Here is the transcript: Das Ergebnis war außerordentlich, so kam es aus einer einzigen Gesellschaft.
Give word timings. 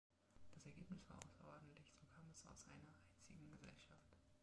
Das 0.55 0.65
Ergebnis 0.65 1.07
war 1.09 1.17
außerordentlich, 1.19 1.93
so 1.93 2.05
kam 2.11 2.25
es 2.33 2.43
aus 2.47 2.65
einer 2.69 2.97
einzigen 3.05 3.47
Gesellschaft. 3.51 4.17